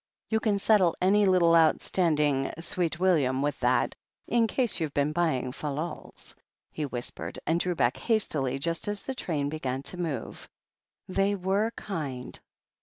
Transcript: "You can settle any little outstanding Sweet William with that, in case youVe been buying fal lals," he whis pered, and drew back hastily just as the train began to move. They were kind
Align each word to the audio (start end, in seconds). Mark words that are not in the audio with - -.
"You 0.29 0.39
can 0.39 0.57
settle 0.57 0.95
any 0.99 1.27
little 1.27 1.55
outstanding 1.55 2.51
Sweet 2.59 2.99
William 2.99 3.43
with 3.43 3.59
that, 3.59 3.93
in 4.27 4.47
case 4.47 4.79
youVe 4.79 4.95
been 4.95 5.11
buying 5.11 5.51
fal 5.51 5.75
lals," 5.75 6.33
he 6.71 6.87
whis 6.87 7.11
pered, 7.11 7.37
and 7.45 7.59
drew 7.59 7.75
back 7.75 7.97
hastily 7.97 8.57
just 8.57 8.87
as 8.87 9.03
the 9.03 9.13
train 9.13 9.47
began 9.47 9.83
to 9.83 9.97
move. 10.01 10.49
They 11.07 11.35
were 11.35 11.69
kind 11.75 12.39